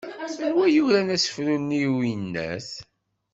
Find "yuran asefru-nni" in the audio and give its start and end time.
0.75-1.83